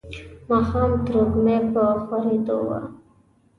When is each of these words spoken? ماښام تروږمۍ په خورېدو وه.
ماښام 0.49 0.91
تروږمۍ 1.05 1.57
په 1.73 1.83
خورېدو 2.05 2.57
وه. 2.67 2.79